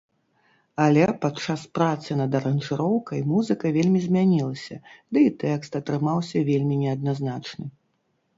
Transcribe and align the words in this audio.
Але 0.83 1.01
падчас 1.25 1.65
працы 1.77 2.17
над 2.21 2.37
аранжыроўкай 2.39 3.21
музыка 3.33 3.65
вельмі 3.77 3.99
змянілася, 4.07 4.75
ды 5.11 5.17
і 5.29 5.35
тэкст 5.45 5.71
атрымаўся 5.83 6.43
вельмі 6.51 6.75
неадназначны. 6.83 7.65